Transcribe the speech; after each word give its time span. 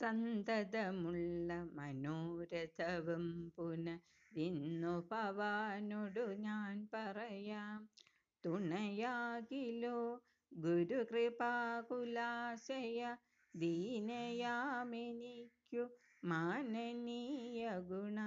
സന്തതമുള്ള 0.00 1.48
മനോരഥവും 1.74 3.24
പുനരിന്നു 3.56 4.92
ഭവാനോടു 5.10 6.24
ഞാൻ 6.44 6.76
പറയാം. 6.94 7.80
തുണയാകിലോ 8.44 9.98
ഗുരുകൃപാകുലാശയ 10.52 11.40
ദീനയാമെനിക്കു 13.54 14.44
മാനനീയ 16.22 17.60
ഗുണ. 17.90 18.18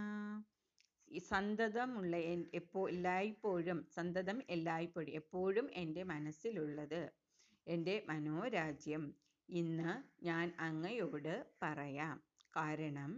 ഈ 1.08 1.18
സന്തതമുള്ള 1.32 2.14
എപ്പോ 2.54 2.82
എല്ലായ്പ്പോഴും 2.90 3.80
സന്തതം 3.90 4.38
എല്ലായ്പ്പോഴും 4.50 5.12
എപ്പോഴും 5.20 5.68
എന്റെ 5.82 6.04
മനസ്സിലുള്ളത് 6.04 7.02
എന്റെ 7.68 7.96
മനോരാജ്യം 8.10 9.04
ഇന്ന് 9.54 9.92
ഞാൻ 10.28 10.48
അങ്ങയോട് 10.60 11.36
പറയാം. 11.61 12.16
കാരണം 12.54 13.11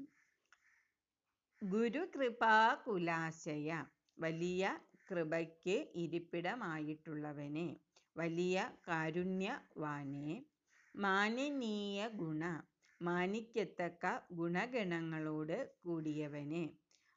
ഗുരുകൃപാകുലാശയ 1.62 3.70
വലിയ 4.18 4.64
കൃപയ്ക്ക് 5.10 5.76
ഇരിപ്പിടമായിട്ടുള്ളവനെ 6.04 7.68
വലിയ 8.16 8.58
കാരുണ്യവാനെ 8.88 10.30
മാനനീയ 10.96 12.08
ഗുണ 12.22 12.44
മാനിക്കത്തക്ക 13.02 14.06
ഗുണഗണങ്ങളോട് 14.40 15.58
കൂടിയവനെ 15.84 16.64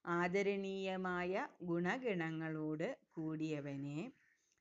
ആദരണീയമായ 0.05 1.33
ഗുണഗണങ്ങളോട് 1.69 2.89
കൂടിയവനെ 3.13 4.01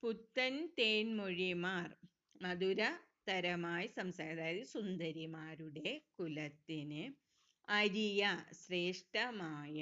പുത്തൻ 0.02 0.56
തേൻമൊഴിമാർ 0.78 1.88
മധുര 2.40 2.80
തരമായി 3.28 3.88
സംസാരം 3.96 4.34
അതായത് 4.36 4.64
സുന്ദരിമാരുടെ 4.66 5.92
കുലത്തിന് 6.16 7.02
അരിയ 7.69 8.22
ശ്രേഷ്ഠമായ 8.60 9.80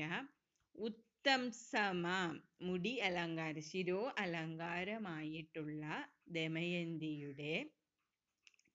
ഉത്തംസമാം 1.27 2.35
മുടി 2.63 2.91
അലങ്കാര 2.99 3.59
ശിരോ 3.59 4.15
അലങ്കാരമായിട്ടുള്ള 4.19 5.85
ദമയന്തിയുടെ 6.29 7.55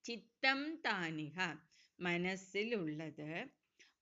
ചിത്തം 0.05 0.81
താനിഹ 0.85 1.37
മനസ്സിലുള്ളത് 1.99 3.31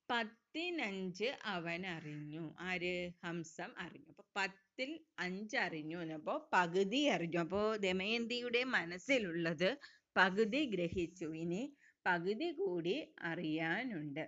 പത്തിനഞ്ച് 0.09 1.29
അവൻ 1.45 1.87
അറിഞ്ഞു. 1.87 2.55
ആര്? 2.59 3.11
ഹംസം 3.23 3.73
അറിഞ്ഞു. 3.77 4.09
അപ്പൊ 4.09 4.25
പത്തിൽ 4.35 4.99
അഞ്ച് 5.19 5.57
അറിഞ്ഞു 5.57 5.97
എന്നപ്പോ 5.97 6.49
പകുതി 6.53 7.07
അറിഞ്ഞു. 7.07 7.39
അപ്പോ 7.39 7.75
ദമയന്തിയുടെ 7.75 8.63
മനസ്സിലുള്ളത് 8.63 9.69
പകുതി 10.17 10.65
ഗ്രഹിച്ചു. 10.65 11.25
ഇനി 11.25 11.63
പകുതി 12.05 12.51
കൂടി 12.51 12.97
അറിയാനുണ്ട്. 13.23 14.25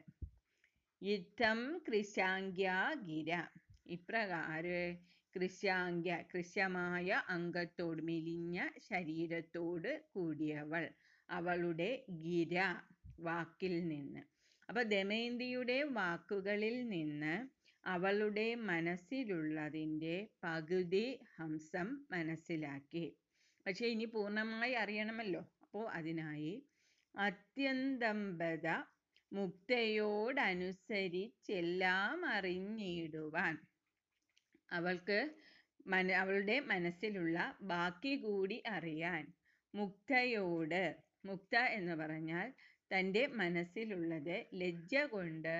യുദ്ധം 1.01 1.81
കൃശാങ്ക്യാഗിര 1.87 3.31
ഇപ്രകാരം 3.85 4.97
കൃശാങ്ക്യ 5.35 6.23
കൃശമായ 6.31 7.23
അംഗത്തോട് 7.27 8.01
മെലിഞ്ഞ 8.01 8.69
ശരീരത്തോട് 8.77 10.03
കൂടിയവൾ. 10.13 10.89
അവളുടെ 11.29 12.05
ഗിര 12.09 12.75
വാക്കിൽ 13.19 13.87
നിന്ന്. 13.87 14.19
അപ്പൊ 14.69 14.83
ദമയന്തിയുടെ 14.83 15.83
വാക്കുകളിൽ 15.83 16.87
നിന്ന് 16.87 17.61
അവളുടെ 17.85 18.55
മനസ്സിലുള്ളതിന്റെ 18.55 20.27
പകുതി 20.43 21.19
ഹംസം 21.35 22.05
മനസ്സിലാക്കി. 22.11 23.17
പക്ഷെ 23.65 23.85
ഇനി 23.85 24.05
പൂർണമായി 24.05 24.73
അറിയണമല്ലോ. 24.73 25.51
അപ്പോൾ 25.61 25.89
അതിനായി 25.89 26.63
അത്യന്തംബത 27.15 28.83
മുക്തയോടനുസരിച്ചെല്ലാം 29.31 32.25
അറിഞ്ഞിടുവാൻ 32.25 33.70
അവൾക്ക് 34.71 35.19
മന 35.85 36.09
അവളുടെ 36.21 36.57
മനസ്സിലുള്ള 36.71 37.37
ബാക്കി 37.71 38.13
കൂടി 38.25 38.57
അറിയാൻ 38.69 39.23
മുക്തയോട് 39.73 40.83
മുക്ത 41.25 41.55
എന്ന് 41.77 41.93
പറഞ്ഞാൽ 41.95 42.47
തന്റെ 42.91 43.23
മനസ്സിലുള്ളത് 43.39 44.35
ലജ്ജ 44.53 44.95
കൊണ്ട് 45.11 45.55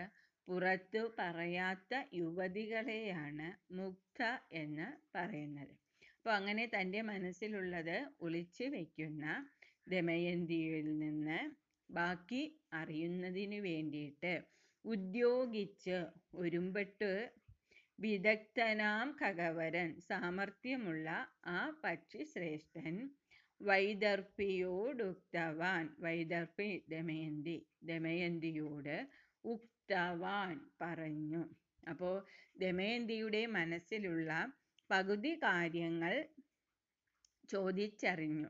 പുറത്തു 0.47 1.01
പറയാത്ത 1.17 1.91
യുവതികളെയാണ് 2.13 3.47
മുക്ത 3.72 4.19
എന്ന് 4.61 4.88
പറയുന്നത്. 5.16 5.73
അപ്പോൾ 6.16 6.33
അങ്ങനെ 6.33 6.63
തന്റെ 6.67 6.99
മനസ്സിലുള്ളത് 7.11 7.95
ഒളിച്ചു 8.19 8.66
വയ്ക്കുന്ന 8.73 9.25
ദമയന്തിയിൽ 9.88 10.88
നിന്ന് 11.03 11.39
ബാക്കി 11.89 12.41
അറിയുന്നതിന് 12.73 13.59
വേണ്ടിയിട്ട് 13.66 14.34
ഉദ്യോഗിച്ച് 14.85 15.97
ഒരുമ്പെട്ട് 16.41 17.11
വിദഗ്ധനാം 17.99 19.17
ഖഗവരൻ 19.22 19.99
സാമർഥ്യമുള്ള 19.99 21.08
ആ 21.47 21.59
പക്ഷി 21.84 22.23
ശ്രേഷ്ഠൻ 22.23 22.96
വൈദർഭിയോടുക്തവാൻ 23.61 24.64
വൈദർഭി 25.99 26.85
ദമയന്തി. 26.90 27.58
ദമയന്തിയോട് 27.84 28.96
ഉക്തവാൻ 29.46 30.55
പറഞ്ഞു. 30.82 31.43
അപ്പോൾ 31.90 32.16
ദമയന്തിയുടെ 32.58 33.46
മനസ്സിലുള്ള 33.58 34.32
പകുതി 34.90 35.40
കാര്യങ്ങൾ 35.44 36.14
ചോദിച്ചറിഞ്ഞു. 37.49 38.49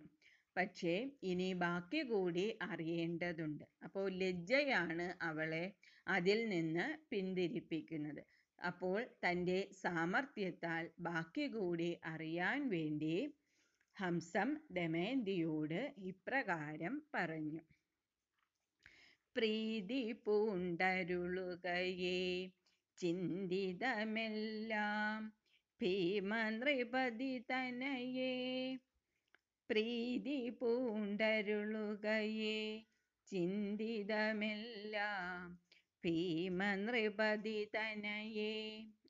പക്ഷേ 0.56 0.96
ഇനി 1.24 1.54
ബാക്കി 1.54 2.02
കൂടി 2.04 2.58
അറിയേണ്ടതുണ്ട്. 2.62 3.66
അപ്പോൾ 3.84 4.12
ലജ്ജയാണ് 4.14 5.14
അവളെ 5.22 5.66
അതിൽ 6.08 6.50
നിന്ന് 6.50 6.86
പിന്തിരിപ്പിക്കുന്നത്. 7.10 8.24
അപ്പോൾ 8.63 9.06
തന്റെ 9.25 9.68
സാമർഥ്യത്താൽ 9.81 10.90
ബാക്കി 11.00 11.48
കൂടി 11.48 12.00
അറിയാൻ 12.06 12.69
വേണ്ടി 12.69 13.34
ഹംസം 13.98 14.58
ദമയന്തിയോട് 14.72 15.94
ഇപ്രകാരം 15.98 17.02
പറഞ്ഞു. 17.13 17.62
പ്രീതി 19.36 20.22
പൂണ്ടരുളുകയേ 20.25 22.52
ചിന്തിതമെല്ലാം 22.98 25.34
ഭീമനൃപതി 25.81 27.46
തനയേ. 27.52 28.78
പ്രീതി 29.69 30.50
പൂണ്ടരുളുകയേ 30.50 32.84
ചിന്തിതമെല്ലാം 33.28 35.71
ഭീമനൃപതി 36.03 37.57
തനയേ 37.75 38.53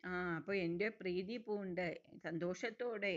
ആ 0.05 0.13
അപ്പോൾ 0.37 0.55
എന്റെ 0.57 0.87
പ്രീതി 0.99 1.37
പൂണ്ട്. 1.47 1.87
സന്തോഷത്തോടെ 2.23 3.15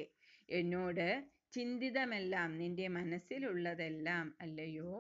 എന്നോട് 0.49 1.09
ചിന്തിതമെല്ലാം 1.53 2.51
നിന്റെ 2.61 2.87
മനസ്സിലുള്ളതെല്ലാം 2.89 4.27
അല്ലയോ 4.41 4.93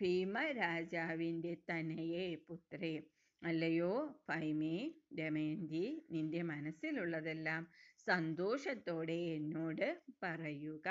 ഭീമ 0.00 0.34
രാജാവിന്റെ 0.60 1.52
തനയെ 1.70 2.26
പുത്രേ 2.48 2.94
അല്ലയോ 3.42 3.92
പൈമേ 4.28 4.76
ദമയന്തി 5.18 5.84
നിന്റെ 6.10 6.42
മനസ്സിലുള്ളതെല്ലാം 6.52 7.62
സന്തോഷത്തോടെ 8.06 9.18
എന്നോട് 9.36 9.88
പറയുക. 10.22 10.86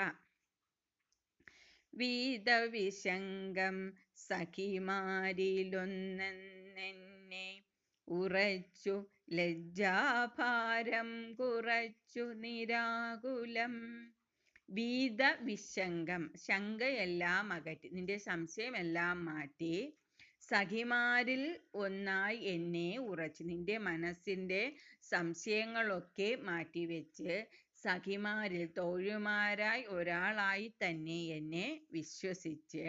വീതവിശങ്കം 1.94 3.76
സഖിമാരിലൊന്നെന്നെ 4.28 5.48
ഉറച്ചു 8.08 8.94
ലജ്ജാഭാരം 9.32 11.08
കുറച്ചു 11.40 12.24
നിരാകുലം. 12.36 13.74
വീത 14.68 15.22
വിശങ്കം 15.40 16.32
ശങ്കയെല്ലാം 16.38 17.52
അകറ്റി. 17.52 17.88
നിന്റെ 17.88 18.16
സംശയമെല്ലാം 18.18 19.24
മാറ്റി. 19.24 19.74
സഖിമാരിൽ 20.42 21.42
ഒന്നായി 21.74 22.36
എന്നെ 22.46 22.98
ഉറച്ചു. 23.02 23.42
നിന്റെ 23.42 23.78
മനസ്സിന്റെ 23.78 24.62
സംശയങ്ങളൊക്കെ 25.02 26.36
മാറ്റിവെച്ച് 26.42 27.34
സഖിമാരിൽ 27.82 28.68
തോഴുമാരായി 28.78 29.84
ഒരാളായി 29.88 30.72
തന്നെ 30.82 31.26
എന്നെ 31.30 31.66
വിശ്വസിച്ച് 31.92 32.86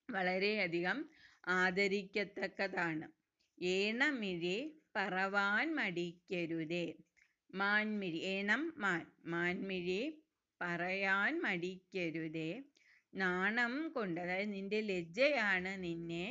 വളരെയധികം 0.09 0.99
ആദരിക്കത്തക്കതാണ്. 1.55 3.07
ഏണമിഴി 3.59 4.59
പറവാൻ 4.97 5.77
മടിക്കരുതേ. 5.77 6.87
മാൻമിഴി 7.51 8.19
ഏണം 8.29 8.75
മാൻ 8.79 9.03
മാൻമിഴി 9.27 10.01
പറയാൻ 10.61 11.41
മടിക്കരുതേ. 11.43 12.51
നാണം 13.13 13.93
കൊണ്ട് 13.95 14.21
അതായത് 14.21 14.53
നിന്റെ 14.53 14.81
ലജ്ജയാണ് 14.83 15.83
നിന്നെ 15.83 16.27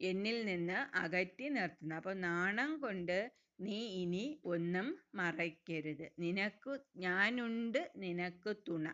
എന്നിൽ 0.00 0.44
നിന്ന് 0.44 0.78
അകറ്റി 0.94 1.46
നിർത്തുന്നത്. 1.48 1.98
അപ്പോൾ 1.98 2.14
നാണം 2.22 2.80
കൊണ്ട് 2.80 3.18
നീ 3.60 3.78
ഇനി 4.02 4.24
ഒന്നും 4.44 4.86
മറയ്ക്കരുത്. 5.14 6.06
നിനക്ക് 6.18 6.72
ഞാനുണ്ട് 6.96 7.80
നിനക്ക് 7.96 8.56
തുണ. 8.68 8.86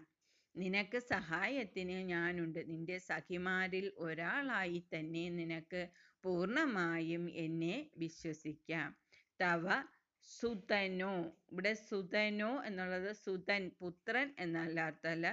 നിനക്ക് 0.54 0.98
സഹായത്തിന് 1.12 1.96
ഞാനുണ്ട്. 2.10 2.60
നിന്റെ 2.68 2.98
സഖിമാരിൽ 3.08 3.92
ഒരാളായി 3.98 4.80
തന്നെ 4.92 5.24
നിനക്ക് 5.30 5.82
പൂർണമായും 6.24 7.24
എന്നെ 7.36 7.74
വിശ്വസിക്കാം. 7.96 8.88
തവ 9.40 9.64
സുതനോ 10.28 11.12
ഇവിടെ 11.52 11.74
സുതനോ 11.88 12.62
എന്നുള്ളത് 12.62 13.12
സുതൻ 13.24 13.70
പുത്രൻ 13.80 14.34
എന്നല്ല 14.38 14.80
അർത്ഥമല്ല 14.80 15.28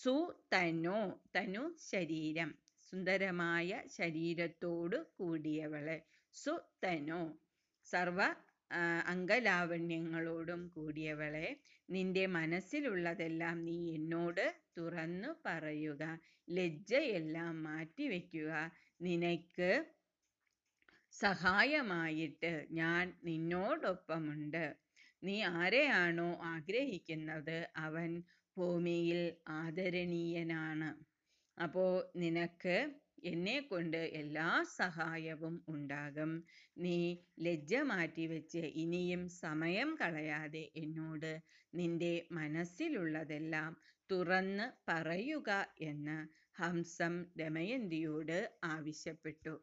സുതനോ 0.00 0.98
തനു 1.36 1.62
ശരീരം. 1.90 2.50
സുന്ദരമായ 2.88 3.82
ശരീരത്തോട് 3.96 5.06
കൂടിയവളെ. 5.18 5.98
സുതനോ 6.34 7.20
സർവ 7.86 8.18
അംഗലാവണ്യങ്ങളോടും 9.12 10.60
കൂടിയവളെ. 10.68 11.48
നിന്റെ 11.90 12.26
മനസ്സിലുള്ളതെല്ലാം 12.36 13.64
നീ 13.64 13.94
എന്നോട് 13.94 14.44
തുറന്നു 14.78 15.28
പറയുക. 15.46 16.02
ലജ്ജയെല്ലാം 16.50 17.62
മാറ്റിവെക്കുക. 17.62 18.50
നിനക്ക് 19.00 19.70
സഹായമായിട്ട് 21.14 22.66
ഞാൻ 22.70 23.12
നിന്നോടൊപ്പമുണ്ട്. 23.24 24.64
നീ 25.22 25.42
ആരെയാണോ 25.42 26.38
ആഗ്രഹിക്കുന്നത് 26.44 27.68
അവൻ 27.76 28.10
ഭൂമിയിൽ 28.56 29.20
ആദരണീയനാണ്. 29.48 30.90
അപ്പോൾ 31.58 31.92
നിനക്ക് 32.16 32.76
എന്നെ 33.22 33.60
കൊണ്ട് 33.60 33.96
എല്ലാ 33.96 34.48
സഹായവും 34.78 35.64
ഉണ്ടാകും. 35.68 36.30
നീ 36.76 36.96
ലജ്ജ 37.38 37.74
മാറ്റി 37.82 38.26
വെച്ച് 38.26 38.58
ഇനിയും 38.58 39.28
സമയം 39.28 39.96
കളയാതെ 40.00 40.70
എന്നോട് 40.76 41.32
നിന്റെ 41.74 42.26
മനസ്സിലുള്ളതെല്ലാം 42.30 43.72
തുറന്ന് 44.10 44.66
പറയുക 44.88 45.50
എന്ന് 45.82 46.18
ഹംസം 46.60 47.14
ദമയന്തിയോട് 47.36 48.38
ആവശ്യപ്പെട്ടു. 48.64 49.54